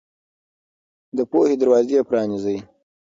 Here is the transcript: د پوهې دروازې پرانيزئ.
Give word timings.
د 1.17 1.19
پوهې 1.31 1.55
دروازې 1.61 1.99
پرانيزئ. 2.09 2.57